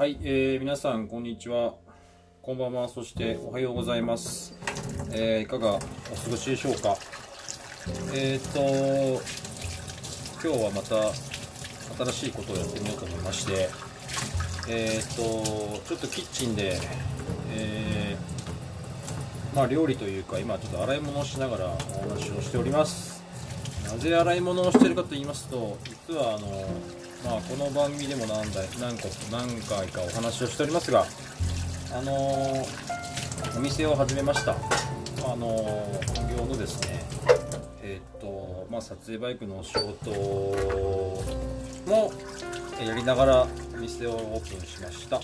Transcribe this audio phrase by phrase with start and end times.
[0.00, 1.74] はい、えー皆さんこんにちは。
[2.40, 4.58] こんばんは、そしておはようございます。
[5.12, 5.82] えーいかがお過
[6.30, 6.96] ごしでしょうか？
[8.14, 9.20] えーと、
[10.42, 11.12] 今日はまた
[12.12, 13.68] 新しいことをやってみようと思いまして、
[14.70, 16.78] えーと、ちょっとキッチンで、
[17.52, 23.22] えーまあ料理というか、今ちょっと洗い物をしながらお話をしております。
[23.84, 25.76] なぜ洗い物をしてるかと言いますと、
[26.08, 26.48] 実はあの、
[27.24, 31.04] まあ、この番組でも何台何個何回かお話をしておりますが、
[31.92, 32.66] あのー
[33.56, 34.52] お店を始めました。
[34.52, 34.56] あ
[35.36, 37.04] のー本業のですね、
[37.82, 40.10] えーっと、まあ、撮影バイクの仕事
[41.86, 42.12] も
[42.84, 45.20] やりながらお店をオープンしました。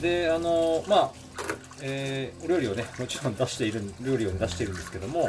[0.00, 1.12] で、あのーまあ、
[1.82, 5.28] えーお料理をね、もちろん出している、料理を出しているんですけども、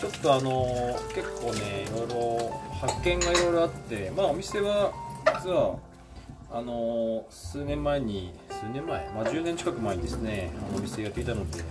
[0.00, 4.92] ちょっとあの結構ね、いろいろ発見がいろいろあって、まあお店は
[5.42, 5.76] 実は
[6.52, 11.64] あの数年前に、数年前、まあ10年近く前にですね、あのお店やっていたので、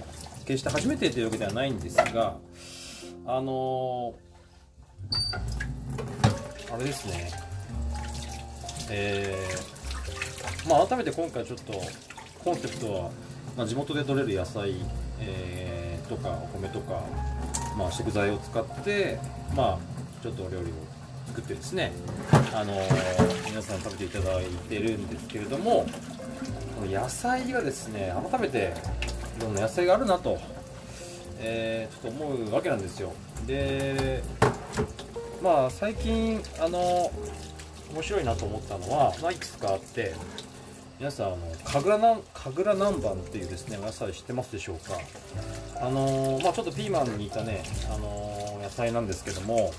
[0.44, 2.36] 決して初めてというわけではないんですが、
[3.26, 4.14] あの
[6.74, 7.32] あれですね、
[8.90, 11.74] えーまあ改めて今回ちょっと
[12.44, 13.12] コンセプトは、
[13.56, 14.76] まあ、地元で採れる野菜、
[15.22, 17.06] えーとかお米とか、
[17.78, 19.18] まあ、食材を使って、
[19.56, 19.80] まあ、
[20.22, 20.91] ちょっとお料理を
[21.32, 21.94] 作ってですね、
[22.54, 25.86] あのー皆さん食べていただいてるんですけれども
[26.76, 28.74] この野菜がですね改めて
[29.38, 30.38] いろんな野菜があるなと、
[31.40, 33.14] えーちょっと思うわけなんですよ。
[33.48, 34.22] で
[35.42, 37.12] まあ最近あの
[37.94, 40.14] 面白いなと思ったのは、まあ、いくつかあって
[41.00, 44.98] 皆さんあの神楽な神楽南蛮っていうですねお野菜知ってますでしょうか？
[45.86, 49.72] あのーまあちょっとピーマンに似たね、あのー野菜なんですけども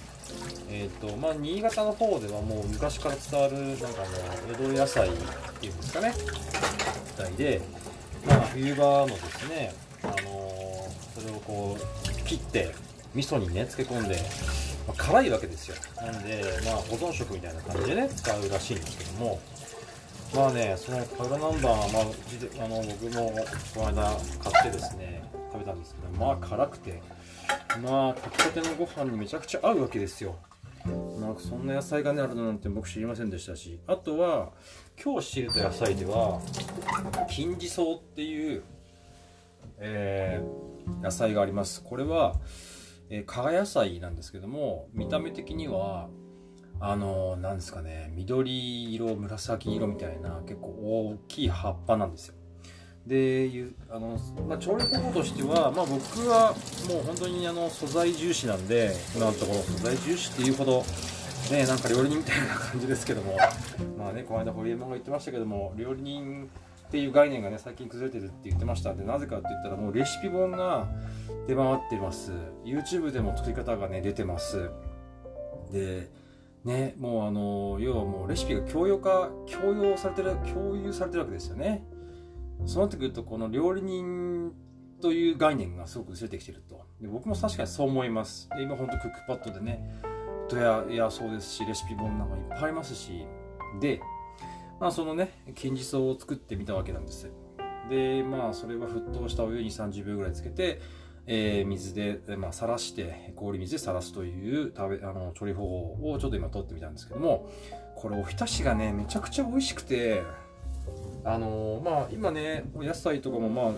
[0.70, 5.12] えっ、とまあ新潟の方ではもう昔から伝わるなんかあの江戸野菜っ
[5.60, 6.14] ていうんですかね。
[7.18, 7.60] みたいで
[8.26, 10.62] まあ冬場のですねあのー
[11.12, 12.74] それをこう切って
[13.14, 14.16] 味噌にね漬け込んで、
[14.88, 15.76] まあ辛いわけですよ。
[15.96, 19.40] なんでまあ保存食みたいな感じでね使うらしいんですけども。
[20.34, 23.30] まあね、そのカグラナンバーは、まあ、うちであの僕も
[23.74, 25.22] この間買ってですね、
[25.52, 27.02] 食べたんですけど、まあ辛くて、
[27.80, 30.36] まあ炊きたてのご飯にめちゃくちゃ合うわけですよ。
[31.20, 34.50] なんかそんな野菜がね、あるなんて僕知りませんでしたし、あとは、
[35.02, 36.40] 今日知れた野菜では、
[37.30, 38.64] 金地草っていう、
[39.78, 41.82] えー野菜があります。
[41.82, 42.34] これは、
[43.08, 46.08] えー、加賀野菜なんですけども、見た目的には、
[46.80, 52.34] あのなんですかね緑色紫色みたいな結構大きい葉っぱなんですよ
[53.06, 54.18] でゆあの、
[54.48, 56.54] まあ、調理方法としては、まあ、僕は
[56.88, 60.84] もう本当にあの素材重視なんで今のところ素材重視っていうほど
[61.50, 63.36] ねなんか料理人みたいな感じですけども。
[63.98, 66.48] まあねこの間堀江門が言ってましたけども料理人
[66.88, 70.88] っていう概念がね最近崩れてるって言ってましたでなぜかって言ったらもうレシピ本が
[71.46, 72.32] 出回ってます。
[72.64, 74.70] YouTube でも作り方がね出てます。
[75.70, 76.10] で
[76.64, 81.84] ね、もうあの要はもうレシピが教養化強要されてる共有されてるわけですよね。
[82.66, 84.52] そうなってくるとこの料理人
[85.00, 86.86] という概念がすごく薄れてきてると。
[87.00, 88.48] で僕も確かにそう思います。
[88.56, 90.00] で今本当クックパッドでね
[90.48, 93.26] ドヤいやそうですしレシピ本なんかいっぱいありますし。
[93.80, 94.00] で
[94.80, 97.30] まあそのね金字草を作ってみたわけなんです。
[97.90, 100.80] でまあそれは沸騰したお湯に30秒ぐらいつけて
[101.26, 105.64] えー水で、まあ、さらして、氷水でさらすという食べ、あの、調理方
[105.96, 107.48] 法をちょっと今撮ってみたんですけども、
[107.96, 110.22] これおひたしがね、めちゃくちゃ美味しくて、
[111.24, 113.72] あのーまあ今ね、お野菜とかもまあ、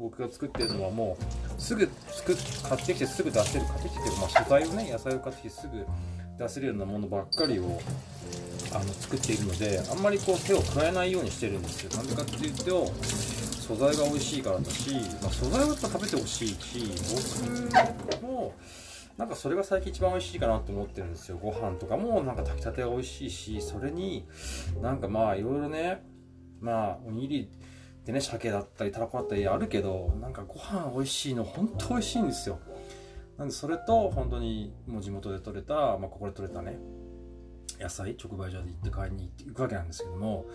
[0.00, 1.16] 僕が作ってるのはも
[1.56, 2.36] う、すぐ作っ、
[2.68, 5.86] 買ってきてすぐ出せる、買ってきてっていうか、まあ素材をね、野菜を買ってきてすぐ
[6.38, 7.80] 出せるようなものばっかりを、
[8.74, 11.96] あの、作っているので、あんまりこう手を加えないようにしてるんですよ。
[11.96, 12.92] なんでかっていうと、
[13.62, 14.90] 素材が美味しいからだし、
[15.22, 16.84] まあ、素材はやっぱ食べてほしいし
[18.12, 18.54] 僕も
[19.16, 24.26] なんかそれが最近一番美味しいかなと思ってるんですよご飯とかもなんか炊きたてが美味しいしそれに
[24.82, 26.02] なんかまあいろいろね
[26.62, 27.50] まあおにぎり
[28.06, 32.58] でね鮭だったりたらこだったりあるけどなんかご飯美味しいの本当美味しいんですよ。
[33.36, 36.78] なんでそれと本当にもう地元で採れた、まあ、ここで採れたね
[37.80, 40.46] 野菜直売所で行って買いに行くわけなんですけども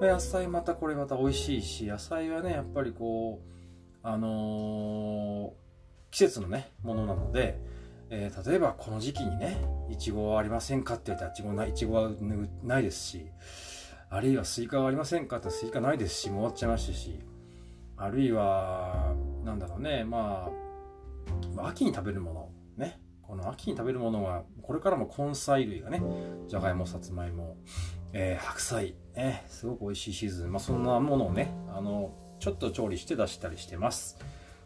[0.00, 3.52] まあ野菜またこれまた美味しいし野菜はねやっぱりこう
[4.02, 5.66] あのー
[6.10, 7.58] 季節のねものなので、
[8.10, 9.56] えー例えばこの時期にね
[9.90, 12.10] いちごはありませんかって言ったらいちごないいちごは
[12.62, 13.26] ないですし
[14.10, 15.38] あるいはスイカはありませんか？
[15.38, 17.20] ってスイカないですしもう終わっちゃいましたし。
[17.98, 19.14] あるいは
[19.44, 20.04] なんだろうね。
[20.04, 22.50] まあまあ秋に食べるもの。
[22.76, 23.00] ね。
[23.22, 26.00] この秋に食べるものはこれからも根菜類がね
[26.46, 27.56] じゃがいもさつまいも
[28.12, 34.16] えー、白菜、ね、すごく美味しいシーズン、まあ、そんなものをねあのちょっと調理して出したりしてます。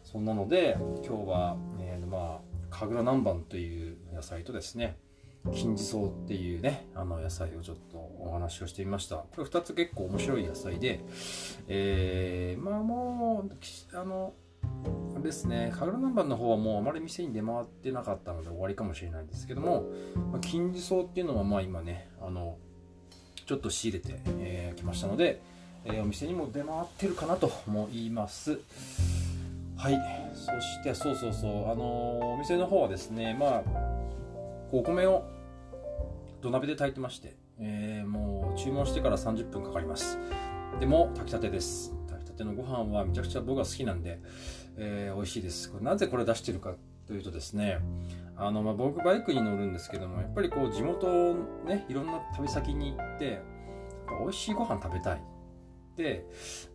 [0.03, 2.39] そんなので今日は、えー、まあ
[2.69, 4.97] 神楽南蛮という野菜とですね
[5.53, 9.17] 金地草っていうねあの野菜をちょっとお話をしてみました。
[9.17, 11.03] これ2つ結構面白い野菜で
[11.67, 14.33] えー、まあもうあの
[15.21, 19.85] ですね神楽南蛮の方はもうあまり店に出回ってなかったので終わりかもしれないんですけども、
[20.31, 22.57] まあ、金地草っていうのはまあ今ねあの
[23.45, 25.41] ちょっと仕入れて、えー、ましたので、
[25.85, 28.59] えー、お店にも出回ってるかなと思います。
[29.77, 29.99] はい。
[30.35, 33.90] そしてそうそうそうあのー、お店の方はですねまあ
[34.73, 35.23] お米を
[36.41, 40.17] 土鍋で炊いてまして、えー、もう注文してから30分かかります。
[40.79, 41.93] でも炊きたてです。
[42.07, 44.19] 炊きたてのご飯はめちゃくちゃ僕が好きなんで、
[44.77, 45.69] えー、美味しいです。
[45.69, 46.75] これなぜこれ出してるか
[47.05, 47.79] というとですね
[48.37, 51.35] あの、まあ、僕バイクに乗るんですけどもやっぱりこう地元
[51.65, 53.41] ねいろんな旅先に行って
[54.21, 55.21] 美味しいご飯食べたい。
[55.97, 56.25] で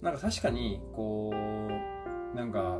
[0.03, 2.79] なんか確かにこうなんか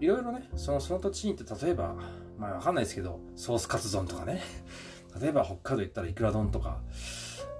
[0.00, 1.94] いろいろねそのその土地に行って例えば
[2.40, 4.40] まあわかんないですけどソースカツ丼とかね。
[5.20, 6.78] 例えば北海道行ったらいくら丼とか。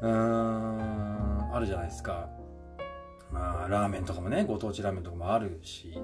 [0.00, 2.31] うーんあるじゃないですか。
[3.31, 5.97] まあラーメンとかもねご当地ラーメンとかもあるし。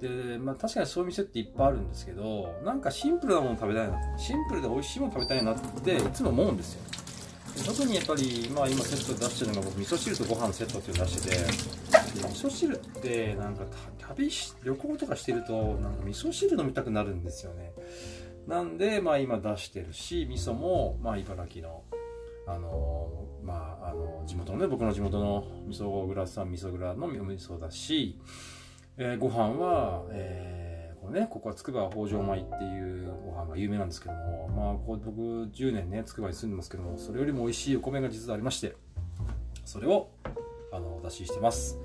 [0.00, 4.18] で、まあ、確かにそういう店っていっぱいあるんですけどなんかシンプルなもの食べたいな。
[4.18, 6.82] シンプルで美味しいもの食べたいなっていつも思うんですよ。
[7.66, 11.99] 特にやっぱり、まあ、今セットで出してるのが僕味噌汁とご飯セットっていうの出してて。
[12.14, 13.64] 味噌汁ってなんか
[13.98, 17.72] 旅し旅行とかしてるとなんか味噌汁飲みたくなるんですよね
[18.46, 21.82] なんで、まあ、今出してるし味噌も、まあ、茨城の
[22.46, 23.08] あの
[23.44, 28.18] まあ、あの地元のね僕の地元の味噌蔵さん味噌蔵の味噌だし
[29.02, 35.20] えー、ご飯は、えー、このね、ここはつくば北条米っていうご飯が有名なんですけども、まあ、こう僕
[35.54, 38.76] 10年ね、つくばに住んでますけども、それよりも美味しいお米が実はありまして、
[39.64, 40.10] それを
[40.70, 41.78] あのお出ししてます。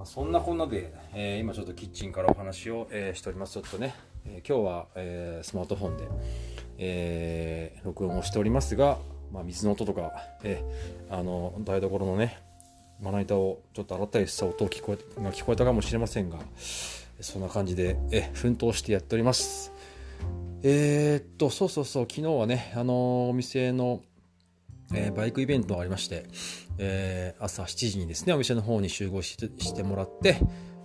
[0.00, 3.52] まあ、そんなこんなで、えー、今ちょっとキッチンからお話を、えー、しております。
[3.52, 3.94] ちょっとね、
[4.24, 6.08] えー、今日は、えスマートフォンで、
[6.78, 8.96] え録音をしておりますが、
[9.30, 10.10] まあ、水の音とか、
[10.42, 10.64] え
[11.10, 12.38] あの台所のね
[13.02, 16.38] まな板をちょっと洗ったりした音聞こえが聞こえたかもしれませんが
[17.20, 19.70] そんな感じでえ奮闘してやっております
[20.62, 24.00] え、っとそうそうそう昨日はねあのお店の、
[24.94, 26.24] え、バイクイベントがありまして、
[26.82, 29.36] えー、朝7時にですねお店の方に集合し
[29.74, 30.38] てもらって、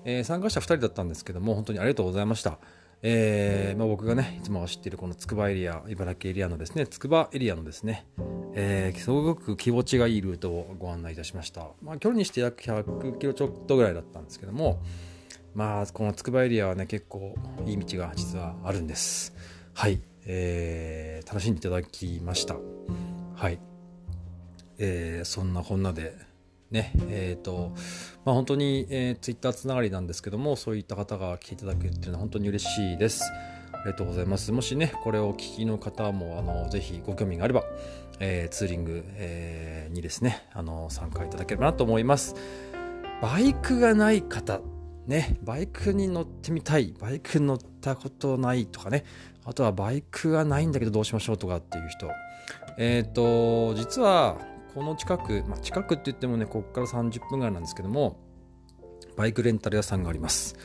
[0.03, 2.59] え参加者2人だったんですけども本当にありがとうございました。
[3.07, 8.07] えーまあ、僕がねいつも走っているこのつくばエリア茨城エリアのですねつくばエリアのですね、
[8.53, 14.81] えー、すごく気持ちがいいルートをご案内いたしました、まあ、距離にして約100キロちょっとぐらいだったんですけども
[15.53, 19.33] まあこのつくばエリアはね結構いい道が実はあるんです。
[19.73, 22.55] はい、えー、楽しんでいただきました。
[23.35, 23.59] はい、
[24.77, 26.15] えー、そんなこんなで
[26.71, 27.71] ねえーと
[28.25, 33.23] まあ、本当に、えー、ツイッターつながりなんですけどもそういった方が来ていただけるっていうのは本当に嬉しいです。
[33.71, 34.51] ありがとうございます。
[34.51, 37.63] もしねこれをお聞きの方もあのぜひご興味があれば、
[38.19, 42.35] えー、ツーリング、えー、にですねあの参加いただければなと思います。
[43.21, 44.59] バイクがない方
[45.07, 49.05] ね、バイクに乗ってみたい、バイクに乗ったことないとかね、
[49.45, 52.09] あとはバイクがないんだけどどうしましょうとかっていう人、
[52.79, 54.37] えっ、ー、と、実は
[54.75, 58.19] この近く、まあ、近くって言ってもね、ここから30分ぐらいなんですけども、
[59.15, 60.57] バイクレンタル屋さんがあります。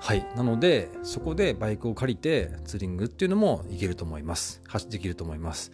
[0.00, 0.26] はい。
[0.34, 4.62] なので、そこでバイクを借りてツーリングっていうのもいけると思います。
[4.88, 5.72] できると思います。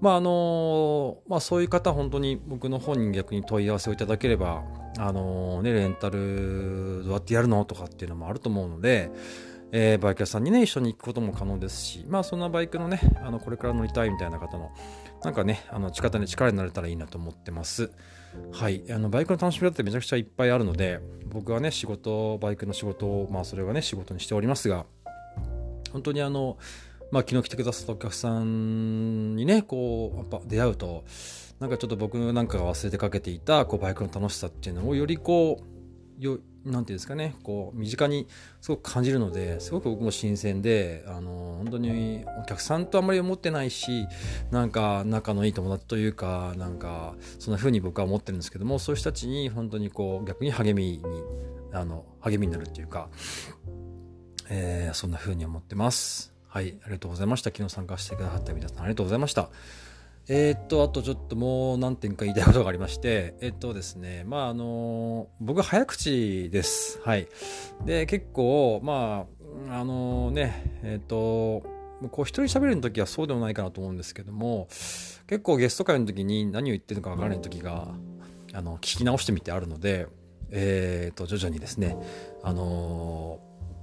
[0.00, 4.62] まああのまあそういう方本当に僕の方に逆に問い合わせをいただければ、
[4.96, 9.10] あのね、レンタルどうやってやるのとかっていうのもあると思うので、
[9.72, 14.70] えー、バイク屋さんにね、一緒に行くことも可能ですし、まあそんなバイクのね、あのこれから乗りたいみたいな方の
[15.24, 17.90] なんかね、あの、力に力になれたらいいなと思ってます。
[18.52, 18.84] はい。
[18.90, 24.86] あの、バイクの楽しみ方ってめちゃくちゃいっぱいあるので、僕はね、仕事、バイクの仕事を、まあ、それはね、仕事にしておりますが、
[25.92, 26.58] 本当にあの、
[27.10, 31.04] まあ、昨日来てくださったお客さんにね、こう、やっぱ出会うと、
[31.58, 35.75] なんかちょっと僕なんかが忘れてかけていた、こう、バイクの楽しさっていうのをよりこう、
[36.18, 38.26] よなんていうんですかね、こう、身近に
[38.60, 44.06] すごく感じるので、すごく僕も新鮮で、あの、本当にお客さんとあんまり思ってないし、
[44.50, 51.02] なんか仲のいい友達というか、なんか、そんな風に僕は思ってるんですけども、そういう人たちに本当にこう、逆に励みに、
[51.72, 53.10] あの、励みになるっていうか、
[54.48, 56.34] えー、そんな風に思ってます。
[56.48, 57.50] はい、ありがとうございました。
[57.50, 59.50] 昨日参加してくださった皆さんありがとうございました。
[60.28, 67.00] えー、っと、あとちょっともう何点か言いたいことがありまして、えー、っとですね、まああの、僕早口です。
[67.04, 67.28] はい。
[67.84, 69.26] で、結構、ま
[69.68, 71.76] あ、あのね、えー、っと、
[72.10, 74.68] こう一人喋る時はそうでもないかなと思うんですけども
[75.26, 77.88] 結構ゲスト会の時に何を言ってるのか分からない時が
[78.52, 80.06] あの聞き直してみてあるので、
[80.50, 81.96] えー、と徐々にですね、
[82.42, 83.40] あの、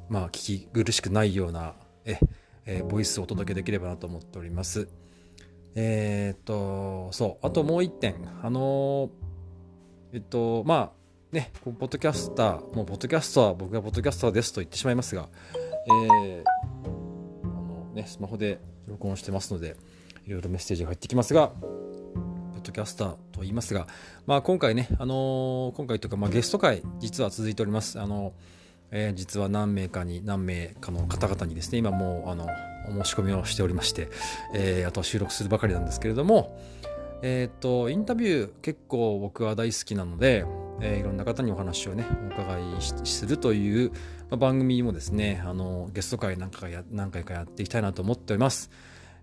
[0.09, 1.73] まあ、聞き苦しくないような
[2.05, 2.19] え、
[2.65, 4.88] えー、ボイスをお届けできればなと思っております。
[5.75, 9.09] えっ、とそうあともう一点あの
[10.11, 10.91] えっとまあ
[11.31, 15.29] ねポッドキャスターもうポッドキャストは僕がポッドキャスターですと言ってしまいますが、
[15.87, 16.63] えー
[17.43, 19.75] あのね、スマホで録音してますので、
[20.25, 21.67] いろいろメッセージが入ってきますが、ポ
[22.59, 23.87] ッドキャスターと言いますが、
[24.25, 27.99] まあ、今回ね、あのー、今回というか、まあ、ゲスト会、実は続いております。
[27.99, 28.33] あの
[28.93, 32.47] えー、実は何名かに、何名かの方々にですね、今もう、あの、
[32.88, 34.09] お申し込みをしておりまして、
[34.53, 36.57] えー、あと収録するばかりなんですけれども、
[37.23, 40.45] えっ、と、インタビュー結構僕は大好きなので、
[40.81, 42.05] えー、いろんな方にお話をね、
[42.38, 42.63] お伺い
[43.05, 43.97] するという、ま
[44.31, 48.69] あ、番組もですね、あの、ゲスト会何回かや何回かやっていきたいなと思っております。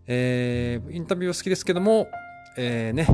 [0.07, 2.09] えー、インタビュー好きですけども、
[2.57, 3.07] えー、ね、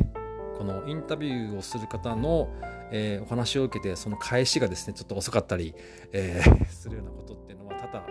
[0.57, 2.49] このインタビューをする方の、
[2.91, 5.73] えー、お話を受けて、その返しがですね、ちょっと遅かったり、
[6.11, 8.05] えー、 するようなことっていうのは多々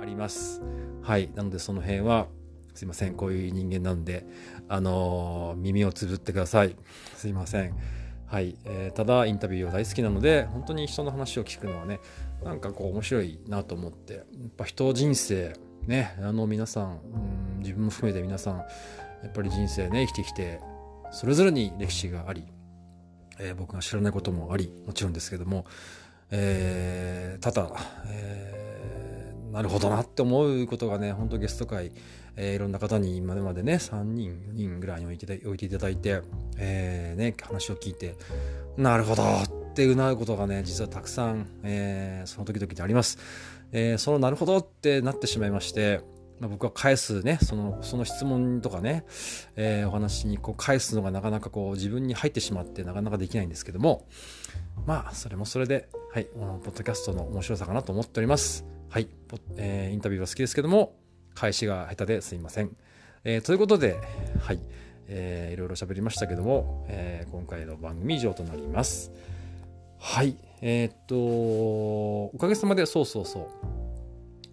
[0.00, 0.62] あります。
[1.02, 1.30] はい。
[1.34, 2.28] なので、その辺は、
[2.74, 3.14] すいません。
[3.14, 4.26] こういう人間なんで、
[4.68, 6.76] あのー、耳をつぶってください。
[7.16, 7.74] すいません。
[8.30, 11.98] はい、えー、ただインタビューは大好きなので本当に人の話を聞くのはね
[12.44, 14.22] なんかこう面白いなと思ってやっ
[14.56, 15.52] ぱ人人生
[15.88, 18.64] ねあの皆さんん自分も含めて皆さんや
[19.26, 20.60] っぱり人生ね生きてきて
[21.10, 22.44] それぞれに歴史があり、
[23.40, 25.66] えー、僕が知らないこともありもちろんですけども、
[26.30, 27.70] えー、ただ、
[28.06, 31.92] えー、なるほどなって思うことがね本当ゲスト会
[32.36, 36.22] えー、いろんな方に今までね3人4人ぐらいに置いて置いていただいて、
[36.56, 38.16] えー、ね、話を聞いて
[38.76, 43.18] なるほどってうなることがね実はたくさん、えー、その時々であります、
[43.72, 46.00] えそのなるほどってなってしまいまして
[46.40, 49.04] まあ、僕は返すね、その、その質問とかね、
[49.56, 54.06] えー、お話にこう返すのがなかなかこう自分に入ってしまってなかなかできないんですけども、
[54.86, 58.64] まあ、それもそれで、はい、ポッドキャストの面白さかなと思っております。
[58.88, 59.08] はい、
[59.56, 60.96] えー、インタビューは好きですけども、
[61.34, 62.74] 返しが下手ですいません。
[63.22, 63.98] えー、ということで、
[64.40, 64.60] はい、
[65.08, 69.12] えー、いろいろ喋りましたけども、えー、今回の番組以上となります。
[69.98, 73.46] はい、えー、っと、おかげさまで、そうそうそう、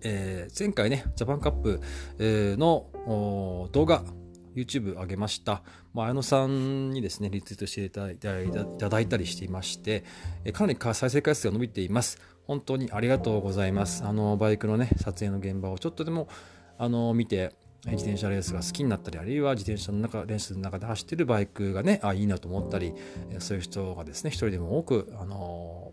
[0.01, 1.81] えー、前回ね、ジャパンカップ、
[2.19, 2.87] えー、の
[3.71, 4.03] 動画、
[4.55, 5.63] YouTube 上げました。
[5.93, 8.01] まあ、綾野さんにですね、リツイートしていた
[8.89, 10.03] だいたりしていまして、
[10.45, 12.19] えかなり再生回数が伸びています。
[12.45, 14.03] 本当にありがとうございます。
[14.03, 16.27] あの、バイクのね、撮影の現場をちょっとでも
[16.77, 17.53] あの見て
[17.85, 22.93] 自転車レースが好きになったりあるいは自転車の中レースの中で走ってるバイクがねあいいなと思ったり
[23.39, 25.91] そういう人がですね一人でも多くあの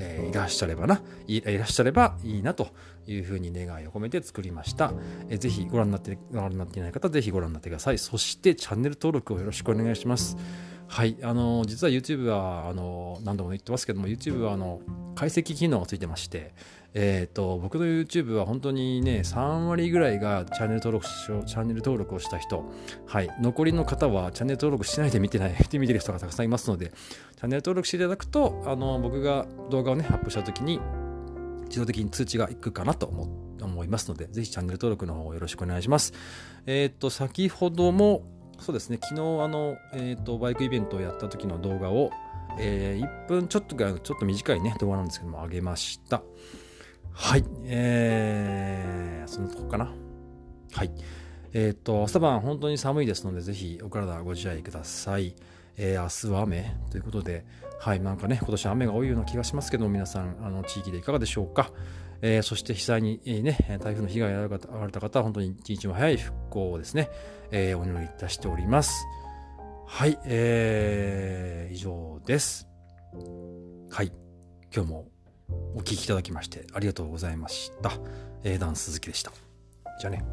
[0.00, 2.68] えー、いらっしゃればないらっしゃればいいなと
[3.06, 4.92] いうふうに願いを込めて作りました。
[5.28, 7.98] えー、ぜひご覧になってご覧になっていない方ぜひご覧になってください。
[7.98, 10.36] そしてチャンネル登録をよろしくお願いします。
[10.86, 14.80] はい、あの実は YouTube はあの何度も言ってますけども YouTube はあの
[15.16, 16.54] 解析機能がついてまして、
[16.94, 22.64] えーと、僕の YouTube は本当にね3割ぐらいがチャンネル登録しチャンネル登録をした人、
[23.06, 26.92] はい、残りの方はチャンネル登録しないで見てないで 見てる人がたくさんいますので
[27.36, 30.80] チャンネル登録していただくとあの僕が動画をねアップした時に
[31.66, 36.14] 自動的に通知がいくかなと思いますのでぜひチャンネル登録の方よろしくお願いします。
[36.66, 38.22] えっ、ー、と先ほども
[38.60, 42.10] そうですね昨日あの、えーと、バイクイベントをやった時の動画を、
[42.58, 46.22] えー、1分ちょっとがちょっと短いね動画なんですけども上げました。
[47.20, 47.44] はい。
[47.64, 49.92] えー、そのとこかな。
[50.72, 50.90] はい。
[51.52, 55.34] えっ、と、朝晩本当に寒いですので、ぜひお体ご自愛ください。
[55.76, 57.44] えー、明日は雨ということで、
[57.80, 61.72] はい、なんかね、今年雨が多いような気がしますけども、皆さん、あの、地域でいかがでしょうか。
[62.22, 67.10] えー、そして被災に、えー、ね、台風の被害が遭われた方は、本当に一日も早い復興をですね、
[67.50, 69.04] えー、お祈りいたしております。
[69.88, 72.68] はい、えー、以上です。
[73.90, 74.12] はい、
[74.72, 75.08] 今日も
[75.74, 77.92] お聴きいただきましてありがとうございました。
[78.44, 79.32] え、ダン鈴木でした。
[80.00, 80.24] じゃあね。